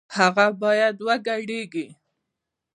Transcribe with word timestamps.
هغه 0.15 0.45
بايد 0.59 0.95
وګډېږي 1.07 1.87